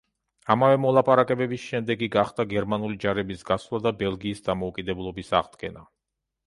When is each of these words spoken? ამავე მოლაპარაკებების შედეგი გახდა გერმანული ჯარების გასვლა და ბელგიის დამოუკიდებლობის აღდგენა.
ამავე 0.53 0.77
მოლაპარაკებების 0.85 1.67
შედეგი 1.73 2.09
გახდა 2.17 2.47
გერმანული 2.55 2.99
ჯარების 3.05 3.47
გასვლა 3.51 3.83
და 3.87 3.93
ბელგიის 4.01 4.43
დამოუკიდებლობის 4.51 5.33
აღდგენა. 5.45 5.91